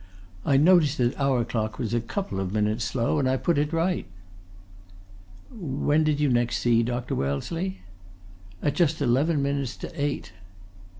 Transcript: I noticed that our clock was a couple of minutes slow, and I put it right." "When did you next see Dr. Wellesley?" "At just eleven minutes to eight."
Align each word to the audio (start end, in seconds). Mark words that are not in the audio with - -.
I 0.47 0.57
noticed 0.57 0.97
that 0.97 1.15
our 1.19 1.45
clock 1.45 1.77
was 1.77 1.93
a 1.93 2.01
couple 2.01 2.39
of 2.39 2.51
minutes 2.51 2.83
slow, 2.83 3.19
and 3.19 3.29
I 3.29 3.37
put 3.37 3.59
it 3.59 3.71
right." 3.71 4.07
"When 5.51 6.03
did 6.03 6.19
you 6.19 6.27
next 6.27 6.57
see 6.57 6.81
Dr. 6.81 7.13
Wellesley?" 7.13 7.81
"At 8.63 8.73
just 8.73 8.99
eleven 8.99 9.43
minutes 9.43 9.77
to 9.77 9.91
eight." 10.03 10.31